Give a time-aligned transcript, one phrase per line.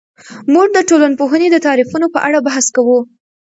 [0.53, 2.99] موږ د ټولنپوهنې د تعریفونو په اړه بحث کوو.